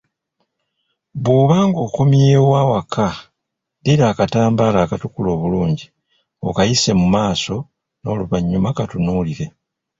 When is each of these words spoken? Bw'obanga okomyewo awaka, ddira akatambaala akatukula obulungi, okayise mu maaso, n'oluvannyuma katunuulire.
Bw'obanga 1.23 1.79
okomyewo 1.87 2.49
awaka, 2.63 3.07
ddira 3.79 4.03
akatambaala 4.11 4.77
akatukula 4.85 5.29
obulungi, 5.35 5.85
okayise 6.47 6.91
mu 6.99 7.05
maaso, 7.15 7.55
n'oluvannyuma 8.03 8.69
katunuulire. 8.77 9.45